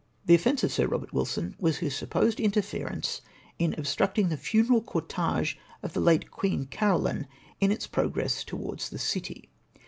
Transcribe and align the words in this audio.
"The 0.25 0.33
offence 0.33 0.63
of 0.63 0.71
Sir 0.71 0.87
Eobert 0.87 1.13
Wilson 1.13 1.55
was 1.59 1.77
bis 1.81 1.95
supposed 1.95 2.39
interfe 2.39 2.83
rence 2.83 3.21
in 3.59 3.75
obstructing 3.77 4.29
tbe 4.29 4.39
funeral 4.39 4.81
cortege 4.81 5.57
of 5.83 5.93
tbe 5.93 6.03
late 6.03 6.31
Queen 6.31 6.65
Caro 6.71 6.97
line 6.97 7.27
in 7.59 7.71
its 7.71 7.85
progress 7.85 8.43
towards 8.43 8.89
tbe 8.89 8.99
City. 8.99 9.49